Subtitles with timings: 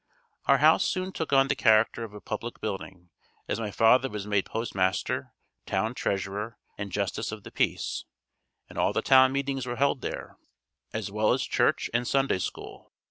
[0.47, 3.11] Our house soon took on the character of a public building,
[3.47, 5.31] as my father was made Postmaster,
[5.67, 8.05] Town Treasurer and Justice of the Peace,
[8.67, 10.39] and all the town meetings were held there,
[10.91, 12.91] as well as church and Sunday school.